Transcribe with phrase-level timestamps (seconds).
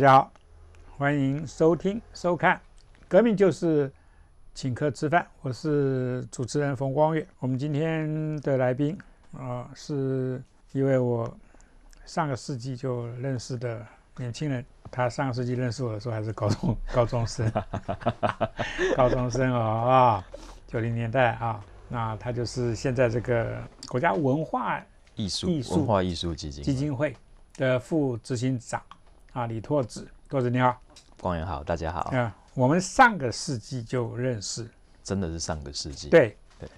[0.00, 0.32] 大家好，
[0.96, 2.56] 欢迎收听收看
[3.06, 3.92] 《革命就是
[4.54, 7.28] 请客吃饭》，我是主持人冯光月。
[7.38, 8.96] 我们今天的来宾
[9.36, 11.30] 啊、是一位我
[12.06, 13.86] 上个世纪就认识的
[14.16, 14.64] 年轻人。
[14.90, 17.52] 他上个世纪认识我的时候还是高中 高中生，
[18.96, 20.24] 高中生哦啊，
[20.66, 24.82] 九零年代啊，那他就是现在这个国家文化
[25.14, 27.14] 艺术艺术文化艺术基金基金会
[27.58, 28.80] 的副执行长
[29.32, 30.76] 啊，李拓子，拓子你好。
[31.20, 34.68] 光源好，大家好，啊、我们上个世纪就认识，
[35.04, 36.08] 真的是上个世纪。
[36.08, 36.68] 对对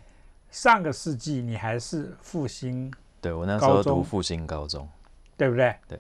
[0.50, 2.92] 上个世纪你还是复兴，
[3.22, 4.86] 对我那时候读复兴高中，
[5.36, 5.74] 对不对？
[5.88, 5.98] 对。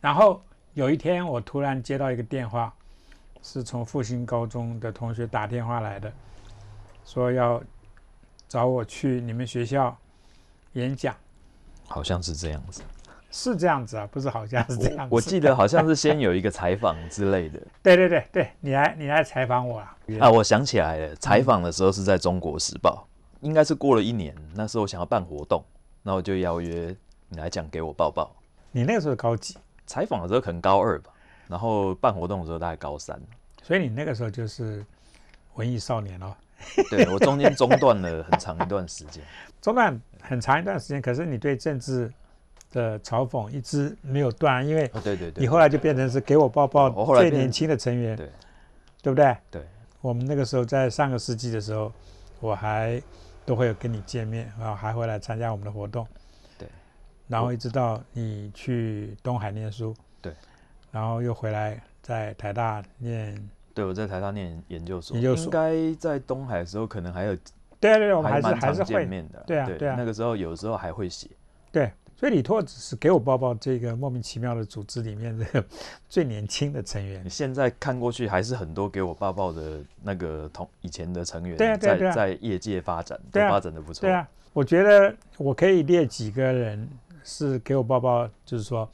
[0.00, 0.42] 然后
[0.74, 2.74] 有一天我突然接到一个电话，
[3.40, 6.12] 是从复兴高中的同学打电话来的，
[7.04, 7.62] 说要
[8.48, 9.96] 找我去你们学校
[10.72, 11.14] 演讲，
[11.86, 12.82] 好像是这样子。
[13.36, 15.14] 是这样子啊，不是好像是这样子。
[15.14, 19.94] 我记得好像是先有一个采访之类的 对对对对，你来你来采访我啊。
[20.18, 23.06] 啊，我想起来了，采访的时候是在中国时报，
[23.40, 25.62] 应该是过了一年，那时候我想要办活动，
[26.02, 26.96] 那我就邀约
[27.28, 28.34] 你来讲给我报报。
[28.72, 29.54] 你那个时候高几？
[29.86, 31.10] 采访的时候可能高二吧，
[31.46, 33.20] 然后办活动的时候大概高三。
[33.62, 34.84] 所以你那个时候就是
[35.56, 36.34] 文艺少年哦。
[36.90, 39.22] 对我中间中断了很长一段时间。
[39.60, 42.10] 中断很长一段时间，可是你对政治
[42.76, 48.30] 的嘲讽一直没有断，因为哦，对对对，你后来就变成是给我抱抱最年轻的成员，对。
[49.02, 49.36] 对不对？
[49.52, 49.62] 对。
[50.00, 51.92] 我们那个时候在上个世纪的时候，
[52.40, 53.00] 我还
[53.44, 56.04] 都会有跟你见面，然后还会来参加我们的活动，
[56.58, 56.68] 对，
[57.28, 60.32] 然后一直到你去东海念书，对，
[60.90, 65.44] 然后又回来在台大念，对，我在台大念研究所，研究所。
[65.44, 67.36] 应该在东海的时候，可能还有
[67.78, 69.06] 对对对，我们还是还是会。
[69.06, 69.44] 面的。
[69.46, 69.94] 对啊对啊。
[69.96, 71.30] 那个时候有时候还会写。
[71.70, 75.64] 对，所以李拓只是给我抱抱这个莫名其妙的组织里面的
[76.08, 82.12] 最年轻的成员，现在看过去，还是很多给我抱抱的那个同以前的成员，对啊对啊对啊。
[82.14, 84.00] 在在业界发展，都发展的不错。
[84.00, 86.88] 对啊，我觉得我可以列几个人
[87.22, 88.90] 是给我抱抱，就是说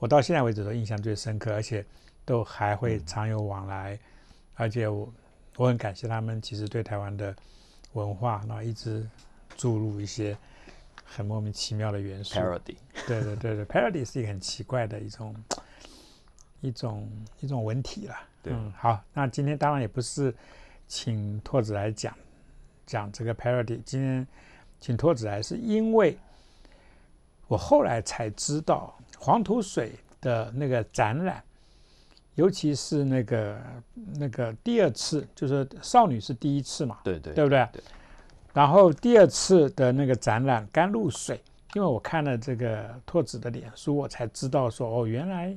[0.00, 1.86] 我到现在为止都印象最深刻，而且
[2.24, 3.96] 都还会常有往来，
[4.56, 5.12] 而且我
[5.56, 7.32] 我很感谢他们，其实对台湾的
[7.92, 9.08] 文化，然后一直
[9.56, 10.36] 注入一些
[11.14, 12.34] 很莫名其妙的元素。
[12.34, 12.76] ，parody，
[13.06, 15.34] 对对对对，parody 是一个很奇怪的一种
[16.60, 17.08] 一种
[17.40, 18.16] 一种文体了。
[18.42, 20.34] 对嗯，好，那今天当然也不是
[20.86, 22.14] 请拓子来讲
[22.84, 24.26] 讲这个 parody，今天
[24.80, 26.18] 请拓子来是因为
[27.46, 31.42] 我后来才知道黄土水的那个展览，
[32.34, 33.62] 尤其是那个
[34.16, 37.68] 那个第二次，就是少女是第一次嘛，对对对不对？
[37.72, 37.82] 对
[38.54, 41.36] 然后第二次的那个展览《甘露水》，
[41.74, 45.54] 因为我看了这个拓子的脸书，我才知道说哦，原来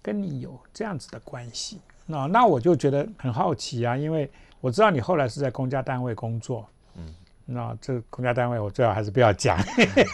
[0.00, 1.80] 跟你有这样子的关系。
[2.06, 6.64] 那那我就觉得很好奇啊，因为我知道你后来是在公家单位工作，
[6.96, 7.12] 嗯，
[7.44, 9.58] 那这个公家单位我最好还是不要讲。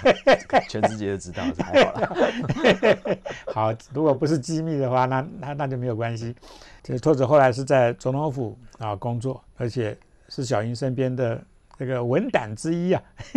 [0.68, 3.18] 全世界都知道，是还好了。
[3.52, 6.34] 好，如果不是机密的话，那那那就没有关系。
[6.82, 9.96] 这拓子后来是在总统府啊工作，而且
[10.28, 11.40] 是小英身边的
[11.78, 13.02] 这个文胆之一啊。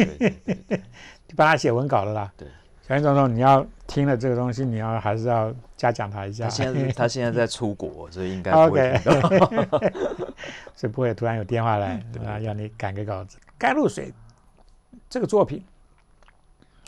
[1.27, 2.31] 就帮他写文稿了啦。
[2.37, 2.47] 对，
[2.87, 6.49] 小英总统，你要听了这个东西，你要还是要嘉奖他一下他。
[6.49, 9.79] 现在他现在在出国，所以应该不会 OK 听到。
[10.73, 13.37] 所以不会突然有电话来啊，要你赶个稿子。
[13.57, 14.05] 《甘露水》
[15.09, 15.65] 这个作品，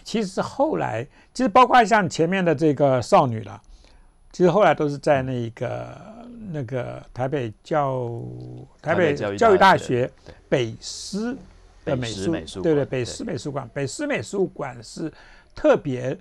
[0.03, 3.61] 其实是后来，其实包括像前面的这个少女了，
[4.31, 6.18] 其实后来都是在那个
[6.51, 8.21] 那个台北教
[8.81, 10.09] 台北教育大大学
[10.47, 11.35] 北师
[11.85, 12.07] 的美
[12.45, 15.11] 术，对对，北师美术馆，北师美术馆是
[15.55, 16.17] 特别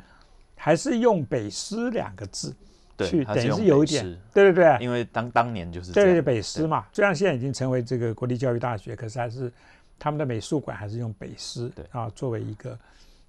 [0.55, 2.55] 还是用北师两个字
[2.99, 9.53] 去，对，等于是有一点，对对对，因为当当年就是对对北师嘛，虽然现在已经成为这个国立教育大学，可是还是
[9.99, 12.79] 他们的美术馆还是用北师啊作为一个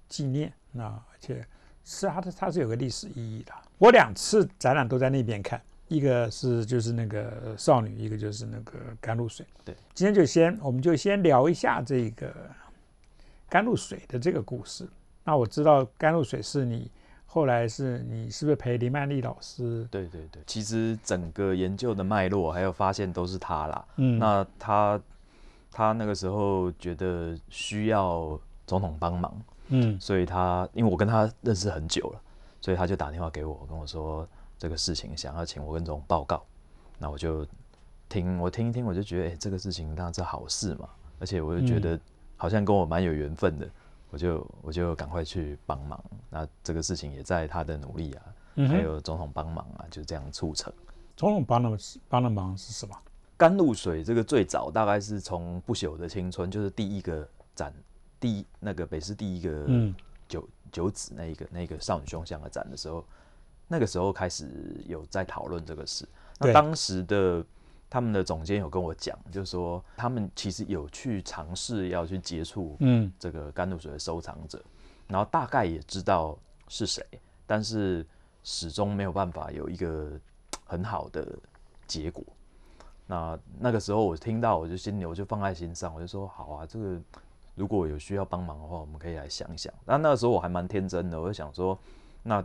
[0.08, 1.44] 纪念啊而且
[1.84, 3.52] 是它的它是有个历史意义的。
[3.78, 9.44] 我两次展览都在那边看，一个是就是那个少女，一个就是那个甘露水。
[9.64, 12.32] 对，今天就先我们就先聊一下这个
[13.48, 14.88] 甘露水的这个故事。
[15.24, 16.88] 那我知道甘露水是你
[17.26, 19.84] 后来是你是不是陪林曼丽老师？
[19.90, 23.84] 对对对，其实整个研究的脉络还有发现都是他啦。
[23.96, 25.00] 嗯，那他
[25.72, 32.20] 他那个时候觉得需要总统帮忙，嗯所以他因为我跟他认识很久了，
[32.60, 34.28] 所以他就打电话给我，跟我说
[34.60, 36.44] 这个事情想要请我跟总统报告。
[36.98, 37.46] 那我就
[38.10, 40.86] 听我听一听，我就觉得哎、这个事情当然是好事嘛，
[41.18, 41.98] 而且我就觉得
[42.36, 43.66] 好像跟我蛮有缘分的，
[44.10, 45.98] 我就我就赶快去帮忙。
[46.28, 48.22] 那这个事情也在他的努力啊，
[48.56, 50.70] 嗯还有总统帮忙啊，就这样促成。
[51.16, 51.78] 总统帮的
[52.08, 52.94] 帮了忙是什么？
[53.38, 57.72] 甘露水这个最早大概是从不朽的青春，就是第一个展，
[58.20, 59.94] 第一那个北师第一个嗯
[60.28, 63.02] 九九子那一个那个少女胸像的展的时候，
[63.72, 64.48] 那个时候开始
[64.84, 66.04] 有在讨论这个事。
[66.40, 67.44] 那当时的
[67.88, 74.60] 他们的总监有跟我讲，就是说他们其实有去尝试要去接触嗯这个甘露水的收藏者，
[75.06, 76.36] 然后大概也知道
[76.66, 77.06] 是谁，
[77.46, 78.04] 但是
[78.42, 80.18] 始终没有办法有一个
[80.64, 81.38] 很好的
[81.86, 82.24] 结果。
[83.06, 87.00] 那那个时候我听到，我就心里我就放在心上，我就说好啊，这个
[87.54, 89.72] 如果有需要帮忙的话，我们可以来想一想。
[89.84, 91.78] 那那个时候我还蛮天真的，我就想说，
[92.22, 92.44] 那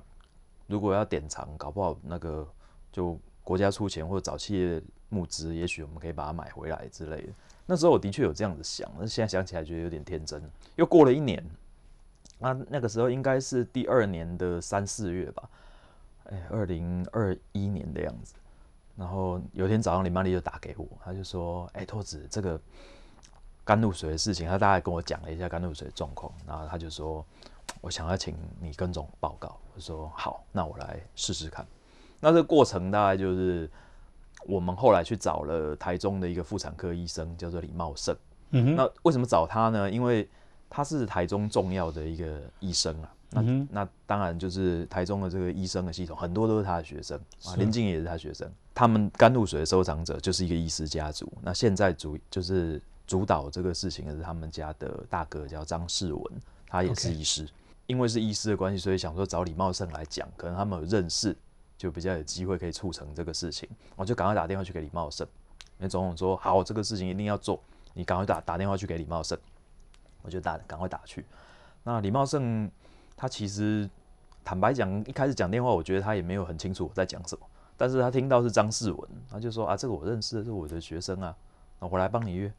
[0.67, 2.47] 如果要典藏，搞不好那个
[2.91, 7.33] 就国家出钱或者找企业募资，也许我们可以把它买回来之类的。
[7.65, 10.41] 那时候我的确有这样子想，但是现在想起来觉得有点天真。
[10.75, 11.43] 又过了一年，
[12.39, 15.49] 那那个时候应该是第二年的三四月吧，
[16.25, 18.35] 哎，二零二一年的样子。
[18.95, 22.57] 然后有一天早上，林曼丽就打给我，他就说：“哎、托子，这个
[23.65, 27.25] 甘露水的事情，他大概跟我讲了一下甘露水的状况，然后他就说，
[27.85, 29.55] 我想要请你跟总报告。
[29.75, 31.63] 我说好，那我来试试看。
[32.19, 33.69] 那这个过程大概就是
[34.47, 38.15] 我们后来去找了台中的一个妇产科医生，叫做李茂盛。
[38.49, 39.91] 嗯哼，那为什么找他呢？
[39.91, 40.27] 因为
[40.67, 43.13] 他是台中重要的一个医生啊。
[43.29, 48.51] 那、嗯哼那当然就是台中的这个医生的系统，很多都是他的学生啊，林静也是他学生。
[48.73, 51.31] 他们甘露水的收藏者就是一个医师家族。
[51.43, 56.23] 那现在主就是主导这个事情的是他们家的大哥，叫张世文，
[56.67, 57.47] 他也是医师。
[57.87, 61.35] 因为是医师的关系，所以想说找李茂盛来讲，可能他们有认识，
[61.77, 63.69] 就比较有机会可以促成这个事情。
[63.95, 65.27] 我就赶快打电话去给李茂盛，
[65.77, 67.59] 那总统说好，这个事情一定要做，
[67.93, 69.37] 你赶快打打电话去给李茂盛。
[70.21, 71.23] 我就打赶快打去。
[71.83, 72.69] 那李茂盛
[73.15, 73.87] 他其实
[74.43, 77.45] 坦白讲，一开始讲电话，我觉得他也没有很清楚我在讲什么。
[77.77, 81.35] 但是他听到是张世文，他就说啊，这个我认识的，是我的学生啊，
[81.79, 82.51] 那我来帮你约。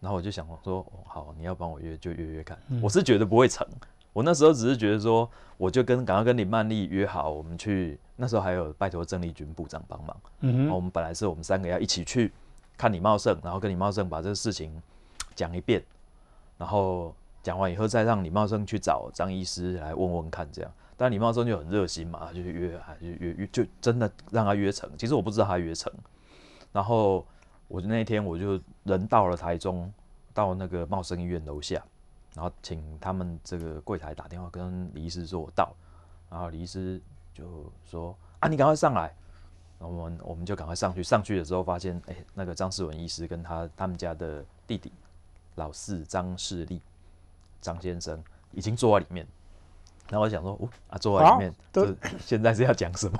[0.00, 2.58] 然后我就想说，哦、好，你要帮我约就约约看。
[2.82, 3.66] 我是觉得不会成，
[4.14, 8.00] 我那时候只是觉得说，我就跟赶快跟林曼丽约好，我们去。
[8.16, 10.16] 那时候还有拜托郑丽君部长帮忙。
[10.40, 12.32] 嗯哼，然后我们本来是我们三个要一起去
[12.76, 14.80] 看李茂盛，然后跟李茂盛把这个事情
[15.34, 15.84] 讲一遍，
[16.56, 17.12] 然后
[17.42, 20.70] 讲完以后再让李茂盛去找张医师来问问看，这样。
[20.96, 24.88] 但李茂盛就很热心嘛，他就约，啊就约约，就真的让他约成。
[24.96, 25.92] 其实我不知道他约成，
[26.70, 27.26] 然后
[27.66, 29.92] 我就那天我就人到了台中，
[30.32, 31.82] 到那个茂盛医院楼下，
[32.34, 35.74] 然后请他们这个柜台打电话跟李医师说我到，
[36.28, 37.00] 然后李医师
[37.32, 39.14] 就说啊，你赶快上来。
[39.76, 44.92] 然后我们我们就赶快上去，上去的时候发现，哎、那个张世文医师跟他他们家的弟弟
[45.56, 46.80] 老四张世立
[47.60, 48.22] 张先生
[48.52, 49.26] 已经坐在里面。
[50.08, 53.18] 然后我想说，哦啊，坐在里面，都这 现在是要讲什么？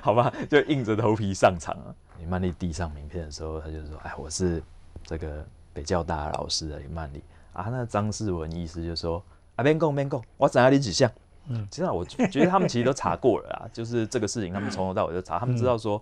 [0.00, 1.94] 好吧，就硬着头皮上场啊。
[2.18, 4.62] 李曼丽递上名片的时候，他就说：“哎，我是
[5.04, 5.44] 这个
[5.80, 7.22] 北教大的老师的林曼丽
[7.52, 9.22] 啊。”那张世文意思就说
[9.56, 11.10] ：“啊，边讲边讲，我知影你几项。”
[11.48, 16.00] 嗯，其实我觉觉得他们其实都查过了啊，就是这个事情，他们从头到尾都查，他们知道说，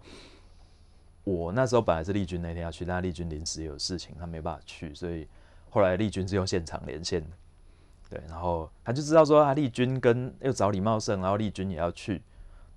[1.25, 5.27] 我那时候本来是丽君那天要去，但丽君临时有事情，他没办法去，所以
[5.71, 7.29] 后来丽君是用现场连线的。
[8.11, 12.21] 对，然后他就知道说啊，丽君跟又找李茂盛，然后丽君也要去，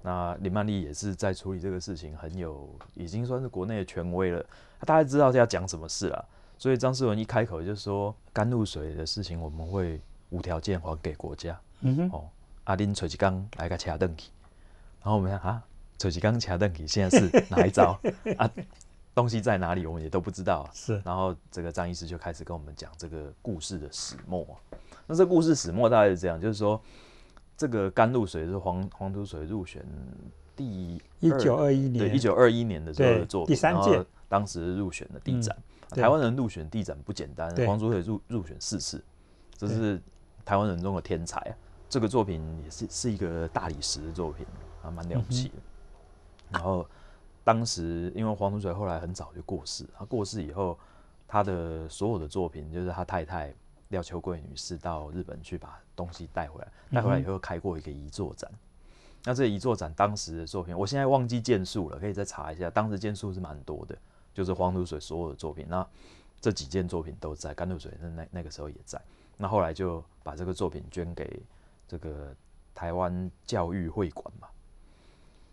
[0.04, 4.46] 那林曼丽也是在处理这个事情，很有已经算是国内的权威了，
[4.80, 6.26] 他大概知道要讲什么事了，
[6.62, 10.00] 所以张世文一开口就说甘露水的事情我们会
[10.30, 12.30] 无条件还给国家，嗯哼，哦，
[12.66, 14.30] 阿林找一刚来个掐凳去，
[15.02, 15.64] 然后我们看啊，
[15.98, 18.00] 找一刚掐凳去现在是哪一招？
[18.38, 18.48] 啊？
[19.16, 21.02] 东西在哪里我们也都不知道啊，是。
[21.04, 24.46] 然后这个张医师就开始跟我们讲这个故事的始末。
[25.08, 26.80] 那这故事始末大概是这样，就是说
[27.58, 29.84] 这个甘露水是黄黄土水入选
[30.56, 34.06] 第一九二一年对年，一九二一年的时候的作品，第三届。
[34.30, 39.04] 当时入选的地展，对台湾人入选地展不简单，对黄土水入入选四次，
[39.58, 40.02] 这是
[40.46, 41.56] 台湾人中的天才啊。
[41.90, 44.46] 这个作品也是是一个大理石的作品，
[44.82, 45.56] 啊，蛮了不起的。
[46.50, 46.88] 然后
[47.44, 50.78] 当时因为黄土水后来很早就过世，他过世以后，
[51.28, 53.54] 他的所有的作品就是他太太
[53.90, 58.50] 廖秋桂女士到日本去把东西带回来，带回来以后开过一个遗作展。
[59.24, 62.70] 那这遗作展当时的作品，我现在忘记件数了，可以再查一下。
[62.70, 63.98] 当时件数是蛮多的，
[64.34, 65.66] 就是黄土水所有的作品。
[65.70, 65.86] 那
[66.40, 69.02] 这几件作品都在甘露水那那那个时候也在。
[69.38, 71.42] 那后来就把这个作品捐给
[71.88, 72.36] 这个
[72.76, 74.48] 台湾教育会馆嘛，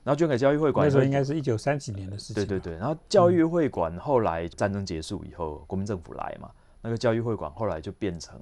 [0.05, 6.51] 然后捐给教育会馆，那时候应该是一九三几年的事情，对对，对，然后教育会馆后来战争结束以后，国民政府来嘛，
[6.83, 8.39] 那个教育会馆后来就变成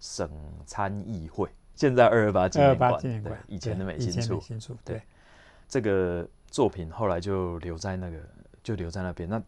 [0.00, 0.28] 省
[0.66, 4.40] 参议会，现在二二八纪念馆，对以前的美心处
[4.84, 5.02] 对，
[5.68, 8.18] 这个作品后来就留在那个，
[8.62, 9.28] 就留在那边。
[9.28, 9.42] 那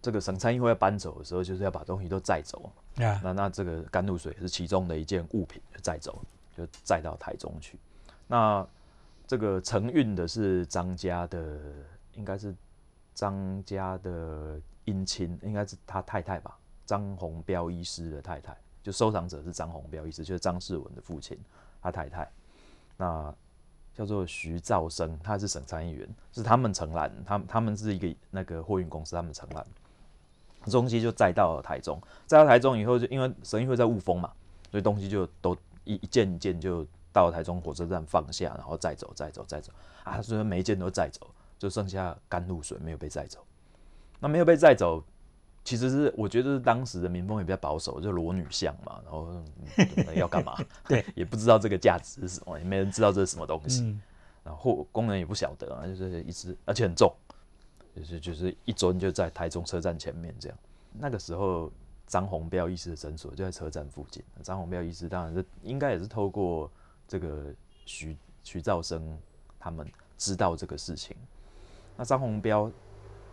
[0.00, 2.70] 这个省参议会要搬走的时候，就是要把东西都载走。
[2.96, 6.22] 啊，那那这个甘露水是其中的一件物品，就载走，
[6.56, 7.78] 就载到台中去。
[8.26, 8.66] 那
[9.26, 11.60] 这个承运的是张家的，
[12.14, 12.54] 应该是
[13.14, 16.56] 张家的姻亲，应该是他太太吧？
[16.86, 21.38] 张宏彪医师的太太，就收藏者是张宏彪医师，就是张世文的父亲，
[21.82, 22.30] 他太太。
[22.96, 23.34] 那
[23.98, 29.66] 叫做徐兆生，他是省参议员，是他们承揽，他他们是一个那个货运公司，他们承揽，
[30.70, 34.30] 东西就载到了台中，载到台中以后，就因为省议会在雾峰嘛，
[34.70, 35.52] 所以东西就都
[35.82, 39.72] 一一件一件就到台中火车站放下，然后再走，再走，再走
[40.04, 41.26] 啊，所以每一件都载走，
[41.58, 43.44] 就剩下甘露水没有被载走。
[44.20, 45.02] 那没有被载走，
[45.68, 49.30] 其实是我觉得是当时的民风也比较保守，就裸女像嘛，然后
[50.16, 50.56] 要干嘛？
[50.88, 53.82] 对，也不知道这个价值是什么，也没人知道这是什么东西。
[53.82, 54.00] 嗯，
[54.42, 57.14] 然后工人也不晓得啊，就是一直而且很重，
[57.94, 60.56] 就是就是一尊就在台中车站前面这样。
[60.94, 61.70] 那个时候
[62.06, 66.70] 张宏彪医师的诊所就在车站附近，张宏彪医师当然是应该也是透过
[67.06, 67.52] 这个
[67.84, 69.18] 徐徐兆生
[69.60, 71.14] 他们知道这个事情。
[71.94, 72.72] 那张宏彪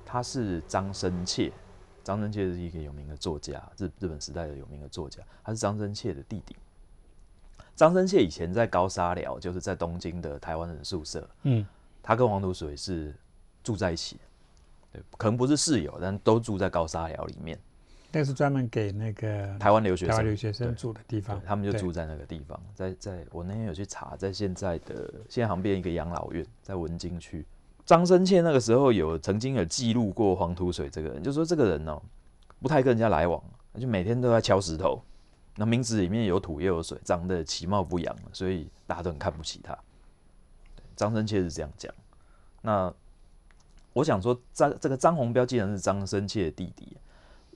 [0.06, 1.50] 他是张生切，
[2.06, 6.56] 张真切是一个有名的作家，日日本时代的有名的作家，他是张真切的弟弟。
[7.76, 11.66] 张真切以前在高沙寮，就是在东京的台湾人宿舍，嗯，
[12.04, 13.14] 他跟黄土水是
[13.64, 14.18] 住在一起，
[14.94, 17.60] 对，可能不是室友，但都住在高沙寮里面。
[18.12, 22.58] 那是专门给那个台湾留学生，台湾留学生住的地方，他们就住在那个地方。
[22.76, 27.44] 在在我那天有去查，在现在的现在旁边一个养老院，在文京区。
[27.86, 32.02] 张生切那个时候有曾经有记录过黄土水这个人，就说这个人呢
[32.62, 33.42] 不太跟人家来往，
[33.80, 35.02] 就每天都在敲石头。
[35.58, 39.78] 那名字里面有土又有水，长得其貌不扬，所以大家都很看不起他。
[40.96, 41.94] 张生切是这样讲。
[42.62, 42.94] 那
[43.94, 46.98] 我想说，张这个张宏彪既然是张生切的弟弟，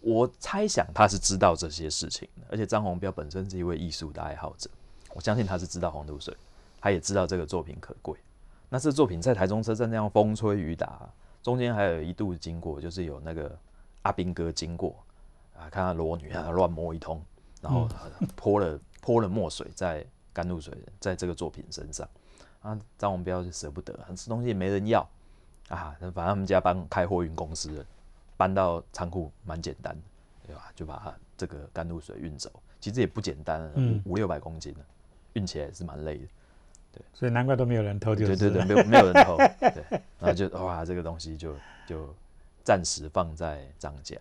[0.01, 2.47] 我猜想他是知道这些事情的。
[2.51, 4.69] 而且张宏彪本身是一位艺术的爱好者，
[5.13, 6.33] 我相信他是知道黄土水，
[6.79, 8.15] 他也知道这个作品可贵。
[8.69, 11.09] 那这作品在台中车站那样风吹雨打，
[11.41, 13.57] 中间还有一度经过，就是有那个
[14.03, 14.95] 阿兵哥经过
[15.57, 17.21] 啊，看到裸女啊乱摸一通。
[17.61, 17.89] 然后
[18.37, 22.07] 泼了泼了墨水在甘露水在这个作品身上，
[22.61, 25.01] 啊，张文彪就舍不得，这东西也没人要
[25.67, 27.85] 啊，反正他们家搬开货运公司的，
[28.37, 30.01] 搬到仓库蛮简单的，
[30.47, 30.71] 对吧？
[30.73, 32.49] 就把这个甘露水运走，
[32.79, 33.69] 其实也不简单，
[34.05, 34.85] 五五六百公斤呢，
[35.33, 36.27] 运起来也是蛮累的，
[36.93, 41.55] 对，所以难怪都没有人偷就，对对对，没有没有人偷， 对，然后就哇，这个东西就
[41.87, 42.13] 就
[42.63, 44.17] 暂时放在张家，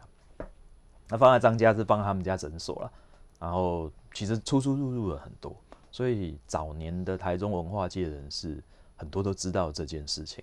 [1.09, 2.93] 那放在张家是放他们家诊所了。
[3.41, 5.55] 然后其实出出入入了很多，
[5.93, 8.61] 所以早年的台中文化界人士
[8.97, 10.43] 很多都知道这件事情。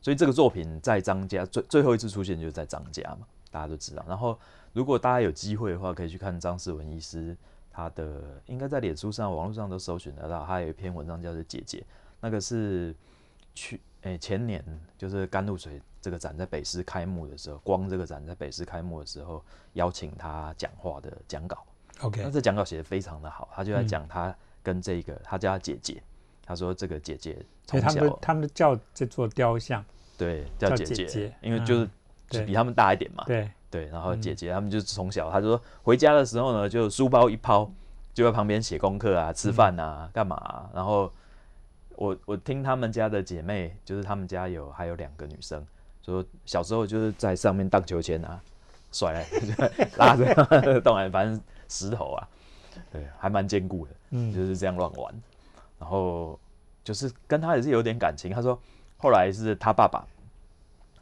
[0.00, 4.04] 所以这个作品在张家最最后一次出现就是在张家嘛，大家都知道。
[4.06, 4.38] 然后
[4.72, 7.36] 如果大家有机会的话，可以去看张世文医师
[7.72, 10.44] 他的，应该在脸书上、网络上都搜寻得到。
[10.44, 11.78] 他有一篇文章叫做《姐姐》，
[12.20, 12.94] 那个是
[13.54, 14.62] 去诶前年
[14.98, 19.42] 就是甘露水这个展在北师开幕的时候，光这个展在北师开幕的时候
[19.74, 21.64] 邀请他讲话的讲稿。
[22.00, 26.02] OK，那这讲稿写的非常的好，他就在讲他跟这个他叫他姐姐，
[26.44, 29.84] 他说这个姐姐从小他们他们叫这座雕像，
[30.18, 31.74] 对，叫姐姐，因为就
[32.32, 37.68] 是比他们大一点嘛，对对，然后姐姐他们就是从小，他就说回家的时候呢，就书包一抛，
[38.14, 41.10] 就在旁边写功课啊、吃饭啊、干嘛，然后
[41.96, 45.66] 我我听他们家的姐妹，就是他们家有还有两个女生，
[46.04, 48.40] 说小时候就是在上面荡秋千啊，
[48.92, 49.26] 甩来
[49.96, 51.40] 拉着动来，反正。
[51.74, 52.28] 石头啊，
[52.92, 55.14] 对，还蛮坚固的，嗯，就是这样乱玩，
[55.78, 56.38] 然后
[56.84, 58.30] 就是跟他也是有点感情。
[58.30, 58.60] 他说
[58.98, 60.06] 后来是他爸爸，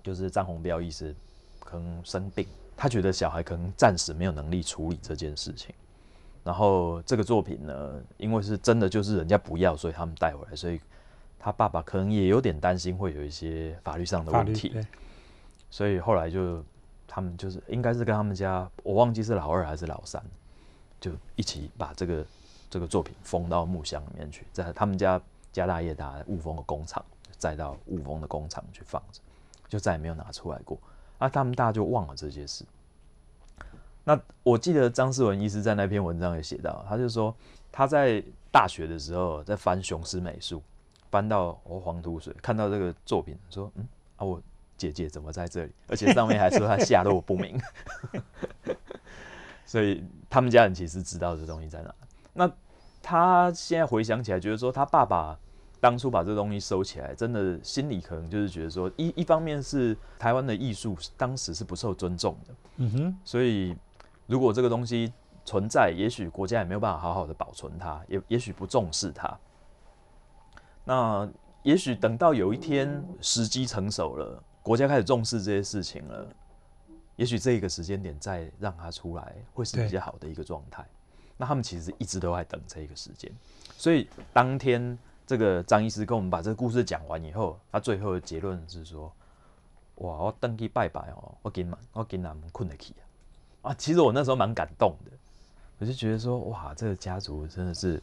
[0.00, 1.12] 就是张宏彪医师，
[1.58, 2.46] 可能生病，
[2.80, 5.74] 他觉得小孩可能暂时没有能力处理这件事情。
[6.42, 10.80] 然后这个作品呢，因为是真的就是人家不要，所以他们带回来，所以
[11.38, 14.74] 他爸爸可能也有点担心会有一些法律上的问题，
[15.68, 16.64] 所以后来就
[17.06, 20.24] 他们就是应该是跟他们家，我忘记是老二还是老三。
[20.98, 22.26] 就一起把这个
[22.70, 25.20] 这个作品封到木箱里面去，在他们家
[25.52, 27.04] 家大业大雾峰的工厂，
[27.36, 29.20] 再到雾峰的工厂去放着，
[29.68, 30.78] 就再也没有拿出来过。
[31.20, 32.64] 啊，他们大家就忘了这些事。
[34.02, 37.32] 那我记得张世文医师在那篇文章也写到，他就说
[37.70, 40.60] 他在大学的时候在翻雄狮美术，
[41.10, 43.86] 翻到哦黄土水，看到这个作品，说嗯
[44.16, 44.42] 啊我
[44.76, 45.72] 姐姐怎么在这里？
[45.86, 47.60] 而且上面还说她下落不明。
[49.66, 51.94] 所以他们家人其实知道这东西在哪。
[52.32, 52.50] 那
[53.02, 55.38] 他现在回想起来，觉得说他爸爸
[55.80, 63.74] 当初把这东西收起来，真的心里可能就是觉得说，一一方面是台湾的艺术当时是不受尊重的，嗯哼，所以
[64.26, 65.10] 如果这个东西
[65.44, 69.38] 存在，也许国家也没有办法好好的保存它，也也许不重视它。
[70.84, 71.26] 那
[71.62, 76.28] 也许等到有一天时机成熟了，国家开始重视这些事情了，
[77.16, 80.86] 也许这个时间点再让它出来，会是比较好的一个状态。
[81.36, 83.32] 那他们其实一直都在等这个时间，
[83.78, 84.98] 所以当天
[85.30, 89.04] 这个张医师跟我们把这个故事讲完以后，他最后的结论是说
[90.02, 93.02] ：“哇，我登去拜拜哦，我今我今他们困得起啊！”
[93.70, 95.12] 啊，其实我那时候蛮感动的，
[95.78, 98.02] 我就觉得说：“哇，这个家族真的是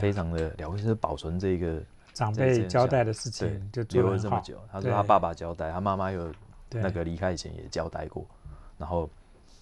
[0.00, 1.78] 非常的了不起，保存这个。”
[2.14, 4.58] 长辈交代的事情就留了这么久。
[4.72, 6.32] 他说他爸爸交代，他妈妈有
[6.70, 8.24] 那个离开以前也交代过。
[8.78, 9.10] 然后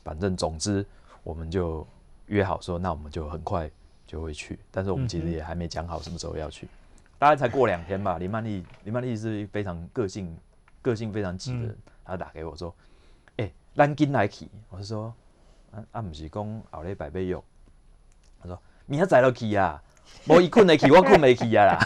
[0.05, 0.87] 反正总之
[1.25, 1.85] 我们就
[2.27, 3.69] 约好说，那我们就很快
[4.07, 4.61] 就会去。
[4.71, 6.69] 但是我们其实也还没讲好什么时候要去，
[7.19, 8.19] 大概才过两天吧。
[8.19, 10.37] 林曼丽，林曼丽是非常个性、
[10.83, 11.79] 个性非常急的人。
[12.05, 12.75] 他打给我说
[13.39, 15.15] ：“哎，咱今来去。”我是说
[15.73, 17.43] ：“啊啊，不是讲后礼拜备用。”
[18.43, 19.83] 她说：“明仔载就去啊。”
[20.29, 21.79] 我一困得起，我困没起啊啦。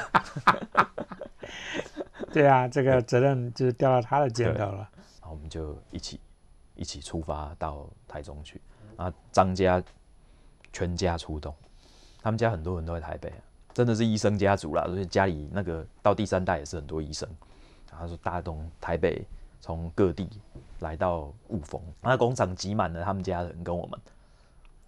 [2.32, 4.88] 对啊，这个责任就是掉到他的肩头了。
[5.20, 6.20] 然后我们就一起
[6.74, 8.60] 一起出发到台中去。
[8.96, 9.80] 啊，张家
[10.72, 11.54] 全家出动，
[12.20, 13.32] 他们家很多人都在台北，
[13.78, 14.84] 真的是医生家族啦。
[14.86, 17.28] 所以家里那个到第三代也是很多医生。
[17.86, 19.24] 他说大东台北
[19.60, 20.28] 从各地
[20.80, 24.00] 来到雾峰，那工厂挤满了他们家人跟我们。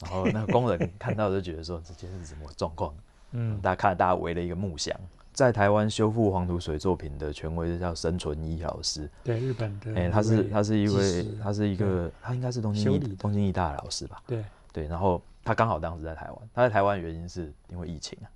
[0.01, 2.93] 然后那个工人看到就觉得说这件是什么状况？
[3.31, 4.93] 嗯，大家看，大家围了一个木箱，
[5.33, 14.21] 在台湾修复黄土水作品的权威是叫生存一老师，对，日本的，哎，他是他是一位，他是一个，他应该是东京艺东京艺大的老师吧？
[14.27, 18.27] 对对，然后他刚好当时在台湾，他在台湾原因是因为疫情啊，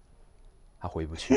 [0.84, 1.34] 他回不去，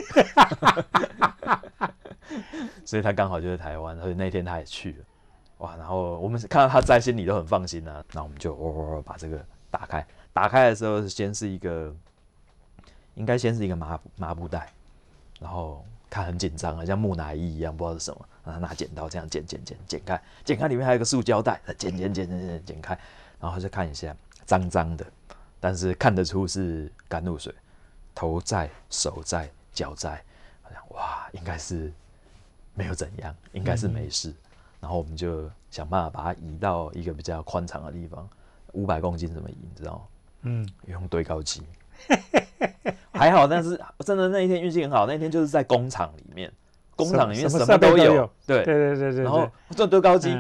[2.86, 5.06] 所以他刚好就在台湾，所以那天他也去了，
[5.60, 11.96] 哇，然后我们看到他在，心里都很放心啊，那我们就哦哦哦把这个打开，打开的时候先是一个。
[13.16, 14.72] 应该先是一个麻麻布袋，
[15.40, 18.30] 然后看很紧张啊，像木乃伊一样，不知道是什么。
[18.46, 22.96] 然后拿剪刀这样剪剪剪剪开，剪开里面还有个塑胶袋，剪剪剪剪剪剪开，
[23.40, 25.04] 然后就看一下，脏脏的，
[25.60, 27.52] 但是看得出是甘露水，
[28.18, 30.20] 头在手在脚在，
[30.64, 31.94] 好像哇，应该是
[32.74, 34.34] 没有怎样，应该是没事。
[34.80, 38.28] 然后我们就想办法把它移到一个比较宽敞的地方，
[38.72, 40.02] 五百公斤怎么移，你知道吗？
[40.42, 41.62] 嗯，用堆高机。
[43.14, 46.52] 还好，但是真的那一天运气很好，那一天就是在工厂里面，
[46.96, 49.24] 工厂里面什么都有，对对对对对。
[49.24, 50.36] 然后这堆高机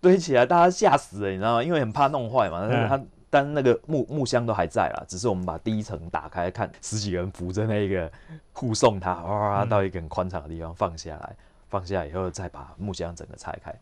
[0.00, 1.62] 堆起来，大家吓死了，你知道吗？
[1.62, 2.66] 因为很怕弄坏嘛。
[2.66, 2.98] 但是它，
[3.32, 8.12] 但那个木木箱都还在啦，只是我们把第一层打开，看十几个人扶着那个
[8.52, 11.34] 护送他，哇，到一个很宽敞的地方放下来，
[11.70, 13.74] 放下以后再把木箱整个拆开。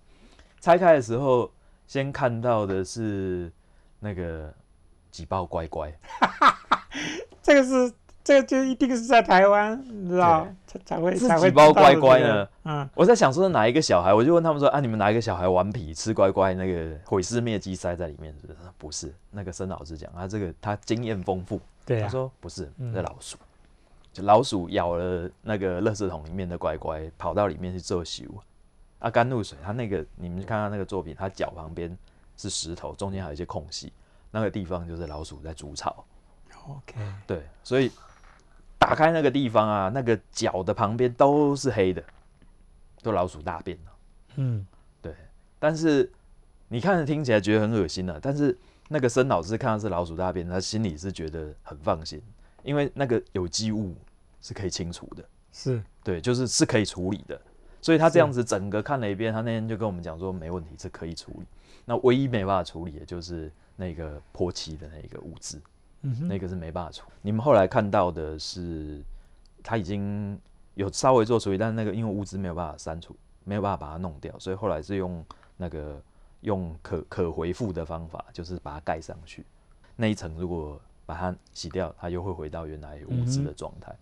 [0.60, 1.50] 拆开的时候，
[1.88, 3.50] 先看到的是
[3.98, 4.54] 那个
[5.10, 5.92] 几包乖乖。
[7.42, 12.48] 这个是，这个就一定是在台湾，你知道才才会才会几包乖乖呢？
[12.62, 18.58] 嗯，我在想说哪一个小孩，我就问他们说啊，你们哪一个小孩顽皮吃乖乖，那个毁尸灭迹塞在里面是不是？
[18.78, 23.36] 不是，那个申老师讲，他这个他经验丰富，对，他说不是，是老鼠，
[24.12, 28.40] 就老鼠咬了那个垃圾桶里面的乖乖，跑到里面去做食物。
[29.00, 31.96] 啊，甘露水，他那个你们看看那个作品，他脚旁边
[32.36, 33.92] 是石头，中间还有一些空隙，
[34.30, 36.04] 那个地方就是老鼠在筑巢。
[36.68, 36.94] OK，
[37.26, 37.90] 对，所以
[38.80, 42.02] 打开那个地方啊，那个脚的旁边都是黑的，
[43.02, 43.92] 都老鼠大便了。
[44.36, 44.66] 嗯，
[45.00, 45.14] 对。
[45.60, 46.10] 但是
[46.66, 48.56] 你看着听起来觉得很恶心啊，但是
[48.88, 52.20] 那个申老师看到是老鼠大便，他心里是觉得很放心，
[52.64, 53.94] 因为那个有机物
[54.40, 55.22] 是可以清除的。
[55.52, 57.40] 是，对，就是是可以处理的。
[57.82, 61.46] 所以他这样子整个看了一遍，他那天就跟我们讲说没问题，是可以处理。
[61.84, 65.60] 那唯一没办法处理的就是那个泼漆的那个物质。
[66.00, 67.06] 那个是没办法处。
[67.22, 69.02] 你们后来看到的是，
[69.62, 70.38] 他已经
[70.74, 75.24] 有稍微做处理，但是那个因为物资没有办法删除，没有办法把它弄掉，所以后来是用
[75.56, 76.02] 那个
[76.40, 79.44] 用可可回复的方法，就是把它盖上去。
[79.96, 83.94] 那一层如果把它洗掉，它又会回到原来物资的状态。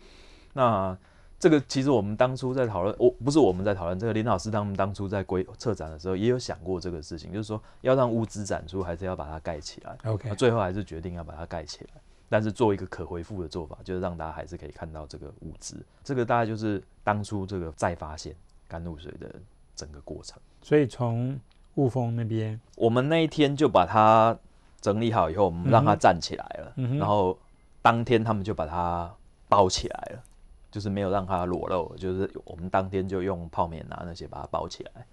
[0.52, 0.96] 那
[1.38, 9.96] 这个其实我们当初在讨论，我不是我们在讨论这个林老师他们当初在规策展的时候也有想过这个事情，就是说要让物资展出，还是要把它盖起来。
[10.04, 15.76] OK，最后还是决定要把它盖起来，但是做一个可回复的做法，就是让大家还是可以看到这个物资。
[16.02, 18.34] 这个大概就是当初这个再发现
[18.66, 19.32] 甘露水的
[19.76, 20.40] 整个过程。
[20.60, 21.38] 所以从
[21.76, 24.36] 雾峰那边，我们那一天就把它
[24.80, 27.38] 整理好以后，我们让它站起来了，然后
[27.80, 29.08] 当天他们就把它
[29.48, 30.22] 包起来了。
[30.70, 35.06] 就是没有让它裸露，就是我们当天就用泡棉啊那些把它包起来，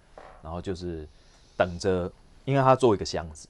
[0.44, 1.08] 然后就是
[1.58, 2.12] 等着，
[2.44, 3.48] 因为它做一个箱子，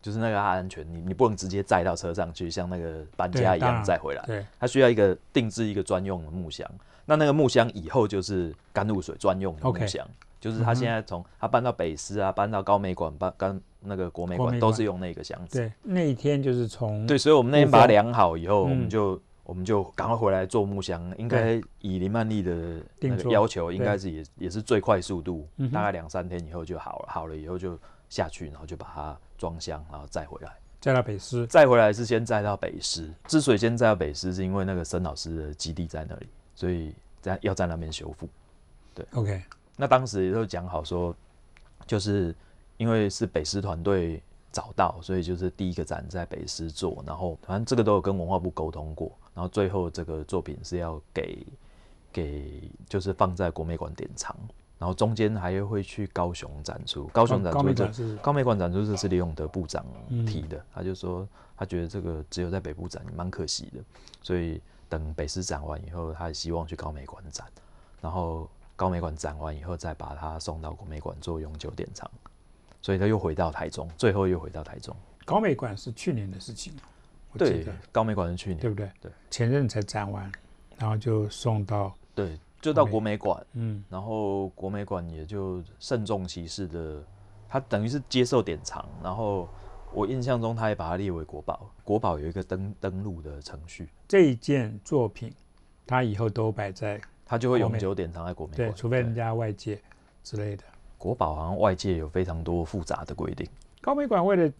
[0.00, 6.68] 就是那个安全，你你不能直接载到车上去，像那个搬家一样载回来，对，它需要一个定制一个专用的木箱。
[7.06, 10.06] 那那个木箱以后就是甘露水专用的木箱，
[10.40, 15.58] 就是他现在从他搬到北师啊，搬到高美馆，搬跟那个国美馆都是用那个箱子。
[15.58, 21.12] 对，那一天就是从对，所以我们那天把它量好以后，我们就我们就赶快回来做木箱。
[21.18, 27.06] 应该以林曼丽的那个要求，应该是也也是最快速度，大概两三天以后就好了。
[27.08, 27.76] 好了以后就
[28.08, 30.52] 下去，然后就把它装箱，然后再回来。
[30.80, 33.12] 再到北师，再回来是先载到北师。
[33.26, 36.28] 之所以先载到北师，是因为那个申老师的基地在那里。
[36.54, 38.28] 所以在要在那边修复，
[38.94, 39.42] 对，OK。
[39.76, 41.16] 那当时也都讲好说，
[41.86, 42.34] 就是
[42.76, 51.46] 因为是北师团队找到，所以就是第一个展在北师做，然后反正这个都有跟文化部沟通过，然后最后这个作品是要给
[52.12, 54.36] 给就是放在国美馆典藏，
[54.78, 57.06] 然后中间还会去高雄展出。
[57.06, 59.82] 高雄展出这高美馆展出这是李永德部长
[60.26, 61.26] 提的，他就说
[61.56, 63.82] 他觉得这个只有在北部展蛮可惜的，
[64.22, 64.60] 所以。
[64.90, 67.46] 等北师展完以后，他也希望去高美馆展，
[68.00, 72.10] 然后高美馆展完以后，再把它送到国美馆做永久典藏，
[72.82, 74.92] 所以他又回到台中，最后又回到台中。
[75.24, 76.72] 高美馆是去年的事情
[77.38, 78.90] 对，高美馆是去年，对不对？
[79.00, 80.30] 对，前任才展完，
[80.78, 87.02] 然后就送到，对，就到国美馆，嗯，然后国美馆也就慎重其事的，
[87.48, 89.48] 他等于是接受典藏，然后。
[89.92, 91.68] 我印象中，他也把它列为国宝。
[91.82, 93.88] 国宝有一个登登录的程序。
[94.06, 95.34] 这一件作品，
[95.84, 98.68] 它以后都摆在，他就会永久典藏在国美馆。
[98.68, 99.82] 对，除非人家外界
[100.22, 100.62] 之类的。
[100.96, 103.44] 国宝好像外界有非常多复杂的规定。
[103.80, 104.52] 高美馆为了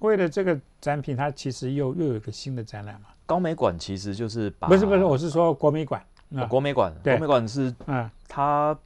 [0.00, 3.08] 为了这个展品，它其实又又有一个新的展览嘛。
[3.26, 6.02] 高美馆其实就是把不是不是，我是说国美馆。
[6.48, 8.78] 国美馆，国美馆是嗯，他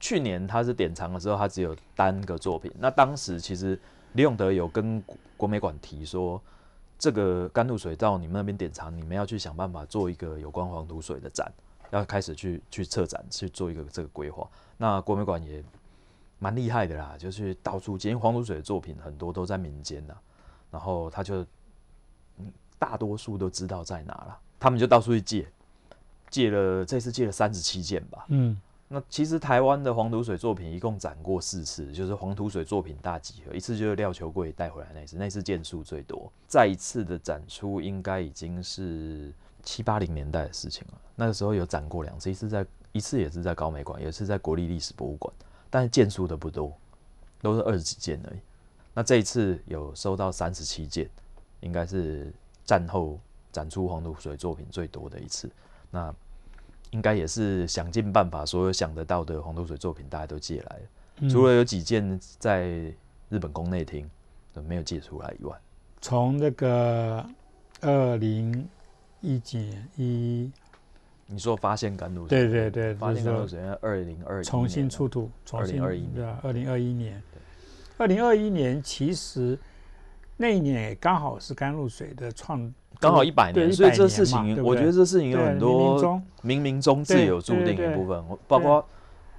[0.00, 2.72] 去年他是典藏的时候，他只有单个作品。
[2.78, 3.78] 那当时其实。
[4.14, 5.00] 李永德有跟
[5.36, 6.42] 国美馆提说，
[6.98, 11.52] 这个甘露水到你们那边典藏，你们要去想办法做一个有关黄土水的展，
[11.90, 14.48] 要开始去去策展，去做一个这个规划。
[14.78, 15.62] 那国美馆也
[16.38, 20.14] 蛮厉害的啦，就是到处借，因为黄土水的作品很多都在民间呐，
[20.70, 21.44] 然后他就
[22.78, 25.48] 大多数都知道在哪了，他们就到处去借，
[26.30, 28.60] 借了这次借了三十七件吧，嗯。
[28.90, 36.32] 那其实台湾的黄土水作品一共展过四次，就是黄土水作品大集合，一次就是廖球贵带回来那次，那次件数最多。
[36.46, 39.30] 再一次的展出应该已经是
[39.62, 40.98] 七八零年代的事情了。
[41.14, 45.30] 那个时候有展过两次，一次在一次也是在高美馆，也是在国立历史博物馆，
[45.68, 46.74] 但是件数的不多，
[47.42, 48.38] 都是二十几件而已。
[48.98, 51.08] 那这一次有收到三十七件，
[51.60, 52.34] 应该是
[52.64, 53.16] 战后
[53.52, 55.48] 展出黄土水作品最多的一次。
[55.88, 56.12] 那
[56.90, 61.30] 应该也是想尽办法，所有想得到的黄土水作品，大家都借来了。
[61.30, 62.92] 除了有几件在
[63.28, 64.10] 日本宫内厅
[64.66, 65.56] 没有借出来以外，
[66.00, 67.24] 从这个
[67.80, 68.68] 二零
[69.20, 70.50] 一几年一，
[71.26, 77.22] 你说发现甘露水，对对对，发现甘露水，二零二重新出土，二零二一对啊，二零二一年，
[77.98, 79.58] 二零二一年其实
[80.36, 82.72] 那一年刚好是甘露水的创。
[83.00, 86.02] 刚好一百年，所以这事情，我觉得这事情有很多
[86.42, 88.84] 冥冥中自有注定一部分，包括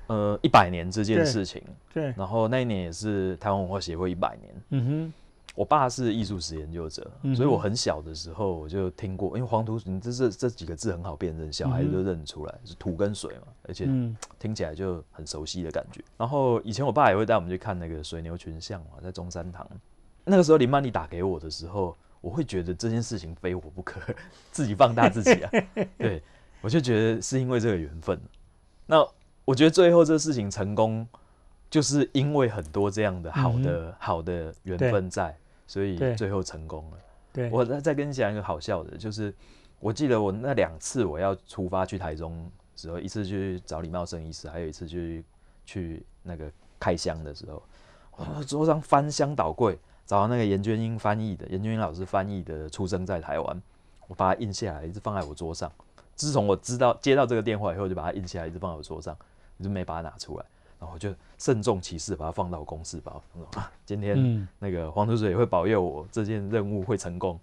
[0.08, 1.62] 呃一百年这件事情。
[1.94, 4.54] 对，然后那一年也是台湾文化协会一百年。
[4.70, 5.14] 嗯哼，
[5.60, 13.86] 我爸是艺术史研究者，所以我很小的时候我就听过，因为黄土你这这这几个字很好辨认，小孩子都认得出来，是土跟水嘛，而且
[14.40, 16.02] 听起来就很熟悉的感觉。
[16.16, 19.70] 然后以前我爸也会带我们去看那个水牛群像嘛，在中山堂。
[20.24, 21.98] 那个时候林曼丽打给我的时候。
[22.22, 24.02] 我会觉得这件事情非我不可，
[24.52, 25.50] 自己放大自己啊。
[25.98, 26.22] 对，
[26.60, 28.20] 我就觉得是因为这个缘分。
[28.86, 28.98] 那
[29.46, 31.08] 我觉得最后这事情成功，
[31.70, 35.34] 就是因为很多这样的好的好的缘分在，
[35.70, 36.98] 所以最后成功了。
[37.32, 39.32] 对，我再再跟你讲一个好笑的，就是
[39.80, 45.24] 我记得我那两次我要出发去台中时候，一次去找李茂生医师，还有一次去
[45.64, 47.62] 去那个开箱的时候，
[48.12, 49.78] 我桌上翻箱倒柜。
[50.06, 53.56] 找到那个严娟英翻译的，严娟英老师翻译的《出生在台湾》，
[54.08, 55.72] 我把它印下来，一直放在我桌上。
[56.16, 59.16] 自从我知道接到这个电话以后，就把它印下来，一直放在我桌上，
[59.60, 60.46] 我就没把它拿出来。
[60.80, 63.22] 然后我就慎重其事把它放到公事包。
[63.86, 67.40] 今天那个黄土水会保佑我这件任务会成功，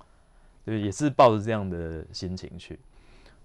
[0.67, 2.79] 就也是抱着这样的心情去。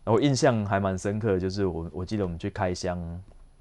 [0.04, 2.98] 然后印象还蛮深刻，就是我我记得我们去开箱，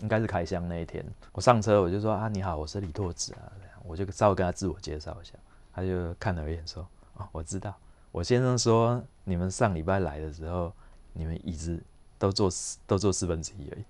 [0.01, 3.53] 应该是开箱那一天，我上车我就说啊你好，我是李拓子啊，
[3.85, 5.35] 我就稍微跟他自我介绍一下。
[5.73, 7.73] 他就看了一眼，说：“哦，我知道，
[8.11, 10.73] 我先生说你们上礼拜来的时候，
[11.13, 11.81] 你们椅子
[12.19, 13.85] 都坐四都坐四分之一而已。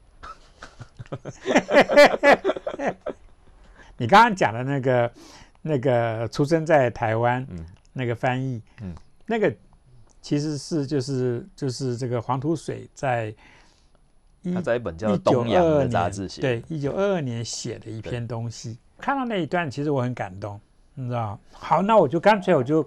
[3.96, 5.12] 你刚刚讲的那个
[5.62, 7.64] 那个出生在台湾嗯。
[7.92, 8.94] 那个翻译，嗯，
[9.26, 9.52] 那个
[10.22, 13.34] 其实是就是就是这个黄土水在
[14.42, 20.58] 一他在一本叫《东洋》九二二的杂年志写的，对一九二二年写的一篇东西，看到那一段，其实我很感动，
[20.94, 21.36] 你知道？
[21.52, 22.80] 好，那我就干脆我就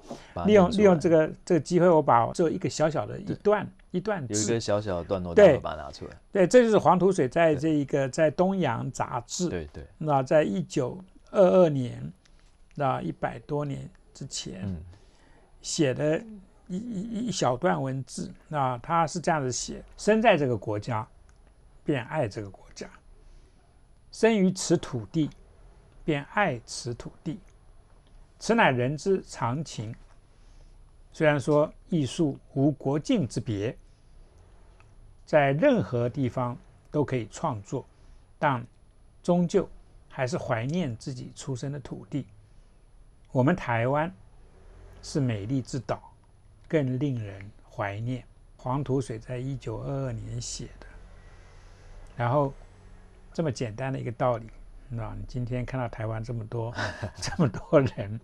[0.45, 5.57] 利用利用这个这个机会，我把这一个小小的一段一段字有一个，小小的段落，对。
[5.59, 6.17] 把它拿出来。
[6.31, 10.99] 对，这就是黄土水在这一个在东洋杂志，对对，那在一九
[11.31, 12.11] 二二年，
[12.75, 14.83] 那一百多年之前嗯。
[15.61, 16.21] 写的
[16.67, 21.07] 一一一小段文字，那他是这样子写：生在这个国家，
[21.85, 22.85] 便爱这个国家；
[24.11, 25.29] 生于此土地，
[26.03, 27.39] 便爱此土地。
[28.39, 29.95] 此乃人之常情。
[31.13, 33.77] 虽然说艺术无国境之别，
[35.25, 36.57] 在任何地方
[36.91, 37.85] 都可以创作，
[38.37, 38.65] 但
[39.21, 39.67] 终究
[40.09, 42.25] 还是怀念自己出生的土地。
[43.31, 44.13] 我们台湾
[45.01, 46.13] 是美丽之岛，
[46.67, 48.23] 更令人怀念。
[48.57, 50.87] 黄土水在一九二二年写的，
[52.15, 52.53] 然后
[53.33, 54.49] 这么简单的一个道理，
[54.87, 56.73] 你知道，你今天看到台湾这么多
[57.19, 58.17] 这么多人，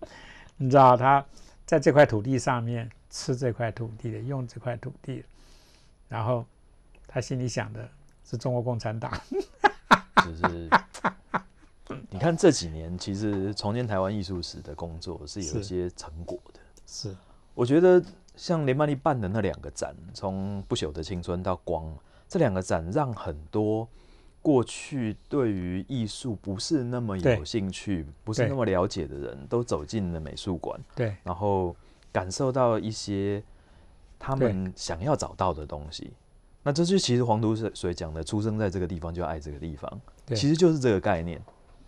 [0.56, 1.22] 你知道他
[1.66, 5.24] 在这块土地上面吃这块土地的，用这块土地的，
[6.08, 6.46] 然后
[7.12, 7.88] 他心里想的
[8.24, 9.10] 是中国共产党。
[10.24, 10.70] 就是
[12.08, 16.60] 你看这几年，其实重建台湾艺术史的工作是有一些成果的。
[16.86, 17.16] 是
[17.52, 18.00] 我觉得
[18.36, 21.92] 像连曼丽办的那两个展，从不朽的青春到光
[22.28, 23.88] 这两个展，让很多
[24.40, 31.74] 过去对于艺术不是那么有兴趣、不是那么了解的人，都走进了美术馆，对然后
[32.12, 33.42] 感受到一些
[34.16, 36.12] 他们想要找到的东西。
[36.62, 41.40] 那这就是其实黄土水水讲的，出生在这个地方就爱这个地方，其实就是这个概念。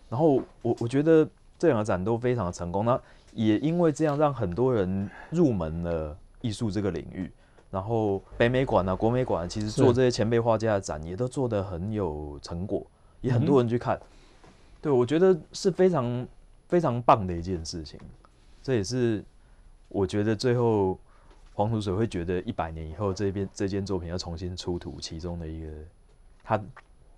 [0.09, 2.99] 然后我我觉得这两个展都非常的成功，那
[3.33, 7.31] 也因为这样让很多人入门了艺术这个领域。
[7.69, 12.85] 然后北美馆啊、国美馆其实做这些前辈画家的展也都做得很有成果，
[13.21, 13.99] 也很多人去看。
[14.79, 16.27] 对我觉得是非常
[16.67, 17.99] 非常棒的一件事情。
[18.61, 19.23] 这也是
[19.87, 20.99] 我觉得最后
[21.53, 25.71] 黄土水会觉得一百年以后这边这件作品要重新出土其中的一个
[26.43, 26.61] 他，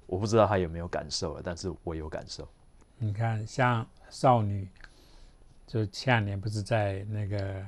[0.06, 2.48] 我不知道他有没有感受了，但是我有感受。
[2.98, 4.68] 你看，像少女，
[5.66, 7.66] 就前两年不是在那个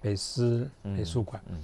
[0.00, 1.42] 北师美术馆？
[1.48, 1.60] 嗯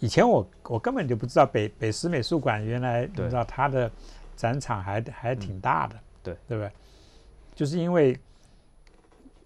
[0.00, 3.90] 以前我我根本就不知道北北师美术馆原来你知道它的
[4.36, 6.70] 展场还还挺大的，对对不对？
[7.54, 8.18] 就是因为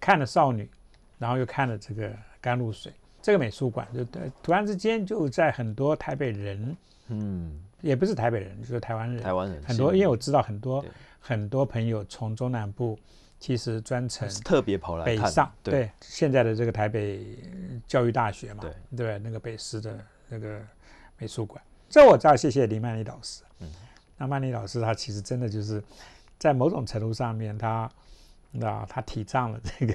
[0.01, 0.69] 看了少女，
[1.17, 2.91] 然后又看了这个甘露水，
[3.29, 6.75] 这个美术馆就对突然之间就在很多台北人，
[7.09, 10.83] 嗯，也不是台北人，就是台湾人，台湾人很多，因为我知道很多
[11.19, 12.97] 很多朋友从中南部
[13.39, 15.71] 其实专程特别跑来，北上，对。
[15.71, 17.23] 对现在的这个台北
[17.85, 18.97] 教育大学嘛，对。
[18.97, 19.19] 对？
[19.19, 20.59] 那个北师的那个
[21.19, 23.43] 美术馆，这我知道，谢谢林曼丽老师。
[23.59, 23.71] 嗯，
[24.17, 25.83] 那曼丽老师她其实真的就是
[26.39, 27.87] 在某种程度上面，她
[28.51, 29.93] 那他提倡了这个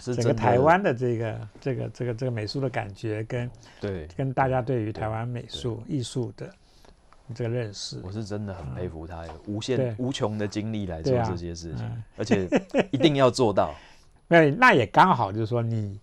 [0.00, 3.50] 整 个台湾的这个这个这个这个美术的感觉，跟
[3.80, 6.50] 对，跟大家对于台湾美术艺术的
[7.34, 8.00] 这个认识。
[8.02, 12.48] 我是真的很佩服他有无限无穷的精力来做这些事情嗯，而且
[12.90, 13.74] 一定要做到。
[14.28, 16.00] 那那也刚好就是说你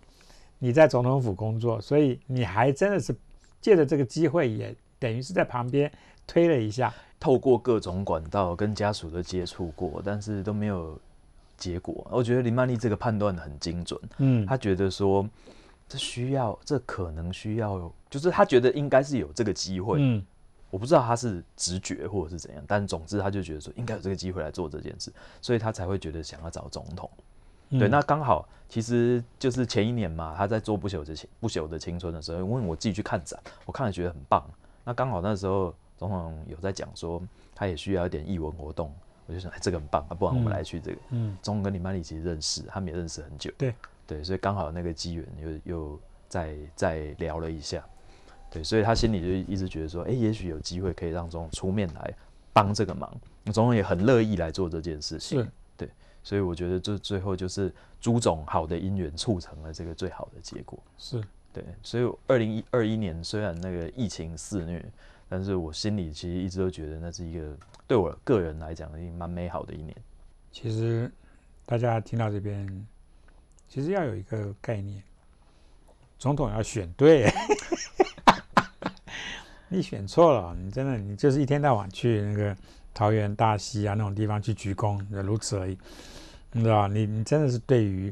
[0.60, 3.16] 你在总统府工作，所以你还真的是
[3.60, 5.92] 借着这个机会，也等于是在旁边
[6.28, 6.94] 推了一下。
[7.20, 10.98] 透过各种管道跟家属都接触过，但是都没有
[11.60, 12.08] 结果。
[12.10, 15.30] 我觉得林曼丽这个判断很精准，嗯，他觉得说
[15.88, 20.00] 这需要，这可能需要，就是他觉得应该是有这个机会。
[20.00, 20.26] 嗯
[20.72, 27.10] 我不知道他是直觉或者是怎样，但总之他就觉得说应该有这个机会来做这件事，所以他才会觉得想要找总统。
[27.72, 34.48] 对，嗯那刚好其实就是前一年嘛，他在做不朽的青不朽的青春的时候，因为我自己去看展，我看了觉得很棒。
[34.86, 37.20] 那刚好那时候总统有在讲说，
[37.56, 38.94] 他也需要一点艺文活动，
[39.30, 40.98] 我就想，哎，这个很棒，啊不然我们嗯来去这个。
[41.12, 43.52] 嗯总统跟李曼丽其实认识，他们也认识很久。
[43.58, 43.76] 对
[44.08, 47.86] 对，所以刚好那个机缘又又再再聊了一下。
[48.50, 52.12] 对，所以他心里就一直觉得说，哎，也许有机会可以让总统出面来
[52.52, 53.08] 帮这个忙，
[53.54, 55.48] 总统也很乐意来做这件事情。
[55.78, 55.88] 对
[56.24, 60.78] 所以我觉得这最后就是朱总好的姻缘促成了这个最好的结果。
[60.98, 64.84] 是对，所以二零一二一年虽然那个疫情肆虐，
[65.30, 67.56] 但是我心里其实一直都觉得那是一个
[67.88, 69.96] 对我个人来讲，一蛮美好的一年。
[70.52, 71.10] 其实
[71.66, 72.88] 大家听到这边，
[73.68, 75.04] 其实要有一个概念，
[76.18, 77.32] 总统要选对。
[79.72, 82.58] 你选错了，你真的你就是一天到晚去那个
[82.92, 85.78] 桃园、大溪啊那种地方去鞠躬，如此而已，
[86.54, 88.12] 你知道你你真的是对于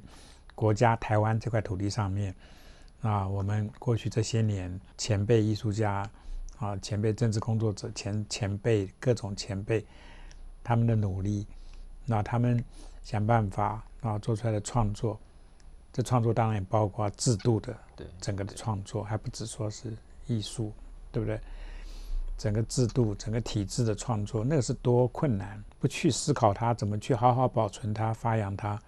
[0.53, 2.35] 国家台湾这块土地上面
[3.01, 6.07] 啊，我们过去这些年前辈艺术家
[6.59, 9.85] 啊、前辈政治工作者、前前辈各种前辈
[10.63, 11.45] 他们的努力，
[12.05, 12.63] 那他们
[13.03, 15.19] 想办法啊做出来的创作，
[15.93, 20.71] 这创作当然也包括制度的对，整个的创作，还不只说是艺术，
[21.11, 21.39] 对不对？
[22.37, 28.79] 整个制度、整个体制的创作，那个是多困难，不去思考它，怎么去好好保存它、发扬它，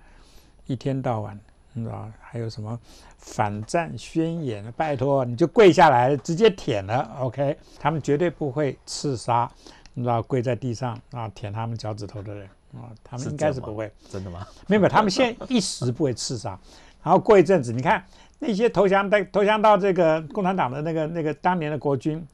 [0.67, 1.39] 一天到晚，
[1.73, 2.79] 你知道还有什么
[3.17, 4.71] 反战宣言？
[4.73, 7.57] 拜托，你就跪下来直接舔了，OK？
[7.79, 9.49] 他们绝对不会刺杀，
[9.93, 13.91] 你知道跪在地上啊舔他们脚趾头的人啊，他们应该是不会。
[14.09, 14.45] 真的吗？
[14.67, 16.59] 没有，没有他们现在一时不会刺杀，
[17.03, 18.03] 然后过一阵子，你看
[18.39, 22.25] 那些投降的投降到这个共产党的那个那个当年的国军，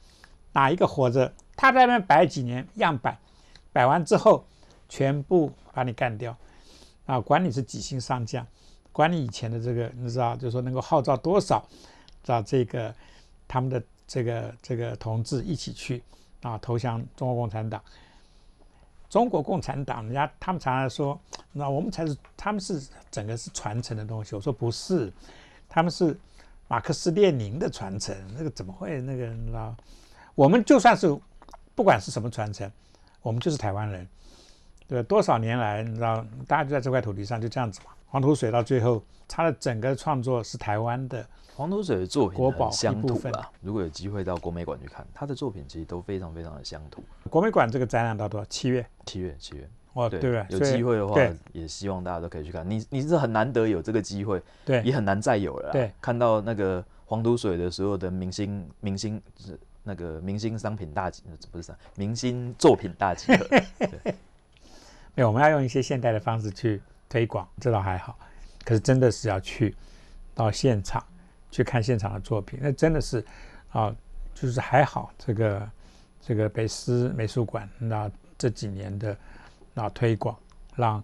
[0.53, 1.31] 哪一个活着？
[1.57, 3.17] 他在那边摆几年样板，
[3.71, 4.45] 摆完之后
[4.89, 6.35] 全部把你干掉，
[7.05, 8.45] 啊，管你是几星上将，
[8.95, 11.61] 管你以前的这个，你知道，就是说能够号召多少，
[12.23, 12.95] 知道这个
[13.45, 16.01] 他们的这个这个同志一起去
[16.41, 17.83] 啊投降中国共产党。
[19.09, 21.19] 中国共产党，人家他们常常说，
[21.51, 22.81] 那我们才是，他们是
[23.11, 24.33] 整个是传承的东西。
[24.33, 25.11] 我说不是，
[25.67, 26.17] 他们是
[26.69, 29.75] 马克思列宁的传承，那个怎么会那个你知道？
[30.35, 31.13] 我们就算是
[31.75, 32.71] 不管是什么传承，
[33.21, 34.07] 我们就是台湾人，
[34.87, 35.03] 对？
[35.03, 37.91] 多少年来，你知道，大家就在这块土地上就这样子嘛。
[38.15, 43.51] 黄土水到最后，他的整个创作是台湾的，黄土水的作品国宝很乡一部分土啦。
[43.59, 47.03] 如果有机会到国美馆去看，他的作品其实都非常非常的乡土。
[47.29, 48.45] 国美馆这个展览到多少？
[48.45, 50.45] 七月，七月，七月，哦，对？
[50.47, 51.19] 有机会的话，
[51.51, 52.65] 也希望大家都可以去看。
[52.69, 55.73] 你你是很难得有这个机会，对也很难再有了。
[55.73, 63.45] 对看到那个黄土水的所有的明星明星是那个明星商品大集，呃不是商明星作品大集合。
[65.15, 68.17] 没有，我们要用一些现代的方式去推广，这倒还好。
[68.63, 69.75] 可是真的是要去
[70.33, 71.03] 到现场
[71.51, 73.23] 去看现场的作品，那真的是
[73.71, 73.95] 啊，
[74.33, 75.69] 就是还好这个
[76.19, 79.15] 这个北师美术馆那这几年的
[79.73, 80.35] 那推广，
[80.75, 81.03] 让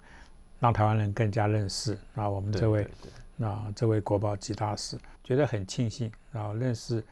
[0.59, 7.03] 让台湾人更加认识啊我们对这位对对那这位国宝级大师，觉得很庆幸，然后认识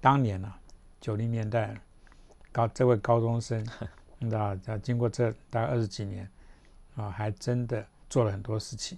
[0.00, 0.52] 当年呢
[1.00, 1.74] 九零年代
[2.52, 3.66] 高这位高中生，
[4.18, 6.28] 你知道，啊经过这大概二十几年
[6.96, 7.84] 啊，还真的
[8.14, 8.96] 做了很多事情。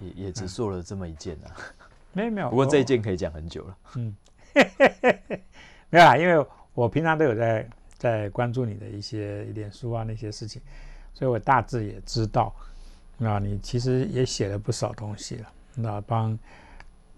[0.00, 1.54] 也也只做了这么一件啊。
[2.12, 3.78] 没有没有，不过这一件可以讲很久了。
[3.94, 4.16] 嗯
[5.90, 6.44] 没有啊，因为
[6.74, 10.60] 我平常都有在在关注你的一些脸书啊那些事情，
[11.14, 12.52] 所以我大致也知道，
[13.16, 16.36] 那你其实也写了不少东西了，那帮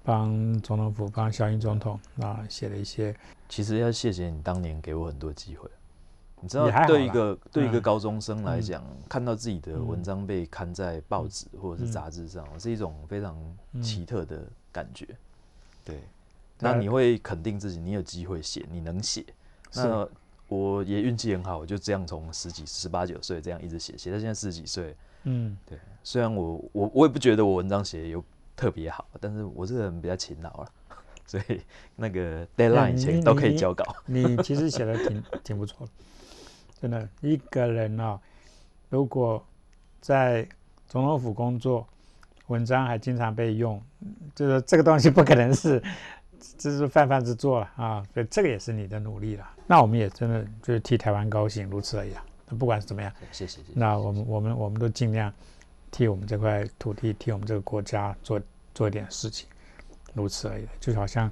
[0.02, 3.16] 帮总统府帮小英总统啊写了一些，
[3.48, 5.70] 其实要谢谢你当年给我很多机会。
[6.40, 8.62] 你知道对一啦个对一个嗯高中生来嗯。
[8.62, 11.86] 讲，看到自己的文嗯章被刊在报纸或者嗯。
[11.86, 13.36] 是杂志上，是一种非常
[13.72, 13.82] 嗯。
[13.82, 15.06] 奇特的感觉。
[15.84, 16.00] 对，
[16.58, 19.24] 那那你会肯定自己，你有机会写，你能写。
[19.74, 20.08] 那
[20.48, 24.96] 我也运气很好，我就这样从十几、十八九岁这样一直写，写到现在四十几岁。
[25.24, 25.56] 嗯。
[25.66, 28.24] 对，虽然我我我也不觉得我文章写的有
[28.56, 30.68] 特别好，但是我这个人比较勤劳了，
[31.26, 31.60] 所以
[31.96, 33.84] 那个 deadline 以前都可以交稿。
[34.06, 35.92] 你其实写的挺挺不错的，
[36.80, 37.08] 真的。
[37.20, 38.18] 一个人啊，
[38.88, 39.44] 如果
[40.00, 40.46] 在
[40.88, 41.86] 总统府工作，
[42.46, 43.80] 文章还经常被用，
[44.34, 45.82] 就是这个东西不可能是
[46.58, 48.02] 这是泛泛之作了啊。
[48.12, 49.48] 所以这个也是你的努力了。
[49.66, 52.24] 那我们也真的就是替台湾高兴，如此而已啊。
[52.58, 53.72] 不管是怎么样，谢谢谢谢。
[53.74, 55.32] 那我们我们我们都尽量
[55.92, 58.40] 替我们这块土地，替我们这个国家做
[58.74, 59.46] 做一点事情，
[60.14, 60.66] 如此而已。
[60.80, 61.30] 就好像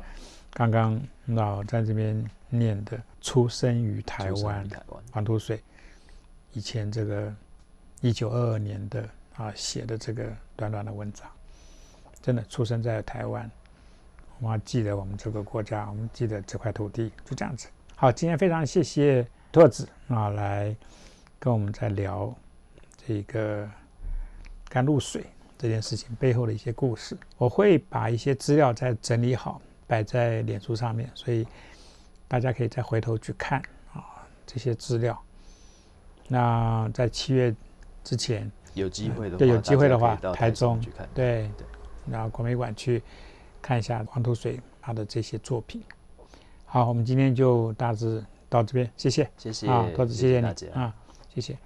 [0.52, 5.62] 刚刚老在这边念的，出生于台湾于，台湾，黄土水，
[6.52, 7.34] 以前这个
[8.00, 11.28] 一九二二年的啊写的这个短短的文章，
[12.22, 13.50] 真的出生在台湾，
[14.38, 17.68] 我们要记得我们这个国家，我们记得这块土地，就这样子。
[17.96, 20.74] 好，今天非常谢谢拓子啊来
[21.38, 22.34] 跟我们在聊
[23.06, 23.68] 这个
[24.68, 25.26] 甘露水
[25.58, 27.18] 这件事情背后的一些故事。
[27.36, 31.44] 我会把一些资料再整理好，摆在脸书上面，所以
[32.28, 33.60] 大家可以再回头去看
[33.92, 34.04] 啊
[34.46, 35.18] 这些资料。
[36.28, 37.54] 那在七月
[38.04, 41.08] 之前，有机会的话，对有机会的话台中去看。
[41.14, 41.66] 对对，
[42.06, 43.02] 然后国美馆去
[43.62, 45.82] 看一下黄土水他的这些作品。
[46.66, 50.70] 好，我们今天就大致到这边，谢谢谢谢，啊，多子，谢谢你。
[50.72, 50.94] 啊，
[51.34, 51.58] 谢谢。